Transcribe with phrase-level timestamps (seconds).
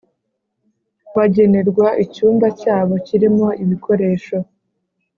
[1.15, 4.37] bagenerwa icyumba cyabo kirimo ibikoresho